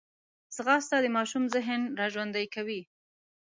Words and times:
ځغاسته 0.55 0.97
د 1.01 1.07
ماشوم 1.17 1.43
ذهن 1.55 1.81
راژوندی 1.99 2.45
کوي 2.55 2.81